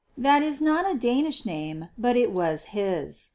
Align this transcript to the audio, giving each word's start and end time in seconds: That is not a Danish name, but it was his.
That 0.17 0.41
is 0.41 0.63
not 0.63 0.89
a 0.89 0.97
Danish 0.97 1.45
name, 1.45 1.89
but 1.95 2.17
it 2.17 2.31
was 2.31 2.69
his. 2.73 3.29